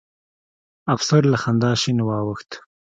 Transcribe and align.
افسر 0.95 1.21
له 1.31 1.37
خندا 1.43 1.71
شين 1.81 1.97
واوښت. 2.03 2.49